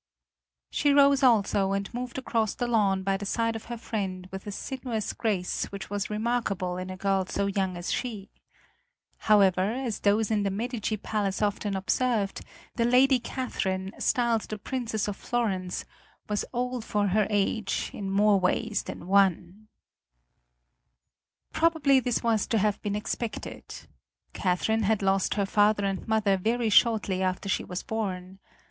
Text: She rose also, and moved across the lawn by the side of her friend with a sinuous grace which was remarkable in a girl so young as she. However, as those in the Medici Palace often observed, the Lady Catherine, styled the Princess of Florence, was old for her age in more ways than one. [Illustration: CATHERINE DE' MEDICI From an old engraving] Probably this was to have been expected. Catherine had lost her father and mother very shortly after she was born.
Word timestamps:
She 0.71 0.93
rose 0.95 1.21
also, 1.21 1.73
and 1.73 1.93
moved 1.93 2.17
across 2.17 2.55
the 2.55 2.65
lawn 2.65 3.03
by 3.03 3.17
the 3.17 3.25
side 3.27 3.55
of 3.55 3.65
her 3.65 3.77
friend 3.77 4.27
with 4.31 4.47
a 4.47 4.51
sinuous 4.51 5.13
grace 5.13 5.65
which 5.65 5.91
was 5.91 6.09
remarkable 6.09 6.77
in 6.77 6.89
a 6.89 6.97
girl 6.97 7.27
so 7.27 7.45
young 7.45 7.77
as 7.77 7.91
she. 7.91 8.31
However, 9.19 9.61
as 9.61 9.99
those 9.99 10.31
in 10.31 10.41
the 10.41 10.49
Medici 10.49 10.97
Palace 10.97 11.39
often 11.39 11.75
observed, 11.75 12.41
the 12.77 12.83
Lady 12.83 13.19
Catherine, 13.19 13.91
styled 13.99 14.41
the 14.49 14.57
Princess 14.57 15.07
of 15.07 15.15
Florence, 15.17 15.85
was 16.27 16.45
old 16.51 16.83
for 16.83 17.09
her 17.09 17.27
age 17.29 17.91
in 17.93 18.09
more 18.09 18.39
ways 18.39 18.81
than 18.81 19.05
one. 19.05 19.67
[Illustration: 21.53 21.53
CATHERINE 21.53 21.53
DE' 21.53 21.53
MEDICI 21.53 21.53
From 21.53 21.53
an 21.53 21.53
old 21.53 21.53
engraving] 21.53 21.59
Probably 21.61 21.99
this 21.99 22.23
was 22.43 22.47
to 22.47 22.57
have 22.57 22.81
been 22.81 22.95
expected. 22.95 23.87
Catherine 24.33 24.81
had 24.85 25.03
lost 25.03 25.35
her 25.35 25.45
father 25.45 25.85
and 25.85 26.07
mother 26.07 26.37
very 26.37 26.71
shortly 26.71 27.21
after 27.21 27.47
she 27.47 27.63
was 27.63 27.83
born. 27.83 28.39